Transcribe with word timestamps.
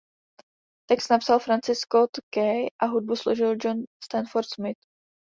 Text 0.89 1.09
napsal 1.11 1.39
Francis 1.39 1.79
Scott 1.81 2.19
Key 2.33 2.67
a 2.81 2.85
hudbu 2.87 3.15
složil 3.15 3.55
John 3.63 3.85
Stafford 4.03 4.45
Smith. 4.47 4.79